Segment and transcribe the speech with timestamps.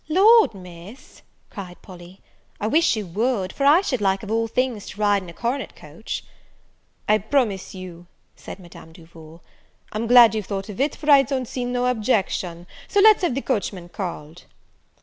[0.09, 1.21] "Lord, Miss,"
[1.51, 2.21] cried Polly,
[2.59, 5.31] "I wish you would; for I should like of all things to ride in a
[5.33, 6.23] coronet coach."
[7.07, 9.43] "I promise you," said Madame Duval,
[9.91, 13.35] "I'm glad you've thought of it, for I don't see no objection; so let's have
[13.35, 14.45] the coachman called."